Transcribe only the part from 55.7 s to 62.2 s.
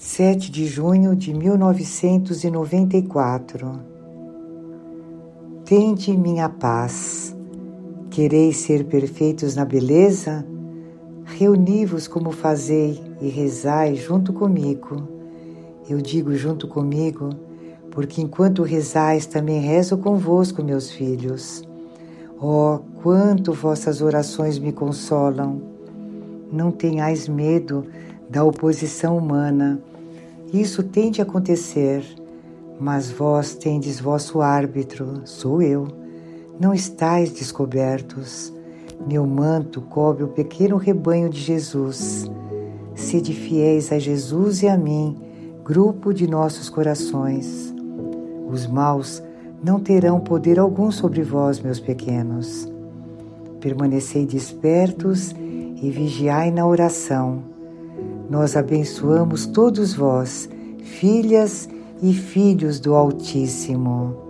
vigiai na oração. Nós abençoamos todos vós, filhas e